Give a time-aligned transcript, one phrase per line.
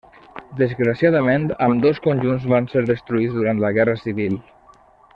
[0.59, 4.39] Desgraciadament ambdós conjunts van ser destruïts durant la guerra civil.